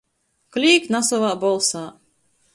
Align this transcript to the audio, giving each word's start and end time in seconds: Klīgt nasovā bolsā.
Klīgt 0.55 0.89
nasovā 0.95 1.31
bolsā. 1.45 1.85